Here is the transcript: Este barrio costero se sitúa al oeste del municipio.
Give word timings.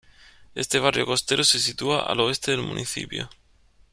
Este 0.55 0.79
barrio 0.79 1.05
costero 1.05 1.43
se 1.43 1.59
sitúa 1.59 2.07
al 2.07 2.21
oeste 2.21 2.49
del 2.49 2.63
municipio. 2.63 3.29